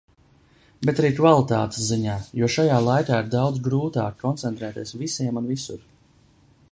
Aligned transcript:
Bet 0.87 1.01
arī 1.01 1.11
kvalitātes 1.19 1.83
ziņā. 1.89 2.15
Jo 2.43 2.49
šajā 2.55 2.79
laikā 2.87 3.21
ir 3.25 3.29
daudz 3.35 3.61
grūtāk 3.69 4.19
koncentrēties 4.25 4.95
visiem 5.03 5.41
un 5.43 5.51
visur. 5.55 5.89